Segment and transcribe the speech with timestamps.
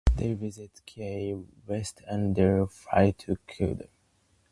[0.15, 3.85] They visit Key West and then fly to Cuba.